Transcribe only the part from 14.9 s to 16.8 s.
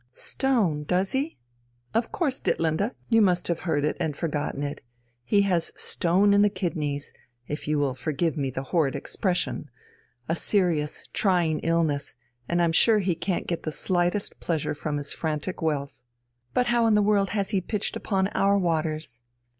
his frantic wealth." "But